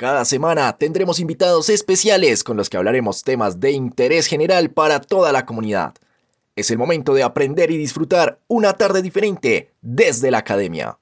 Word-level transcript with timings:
Cada 0.00 0.24
semana 0.24 0.78
tendremos 0.78 1.20
invitados 1.20 1.68
especiales 1.68 2.42
con 2.42 2.56
los 2.56 2.70
que 2.70 2.78
hablaremos 2.78 3.22
temas 3.22 3.60
de 3.60 3.72
interés 3.72 4.28
general 4.28 4.70
para 4.70 4.98
toda 4.98 5.30
la 5.30 5.44
comunidad. 5.44 5.92
Es 6.56 6.70
el 6.70 6.78
momento 6.78 7.12
de 7.12 7.22
aprender 7.22 7.70
y 7.70 7.76
disfrutar 7.76 8.40
una 8.48 8.72
tarde 8.72 9.02
diferente 9.02 9.74
desde 9.82 10.30
la 10.30 10.38
academia. 10.38 10.98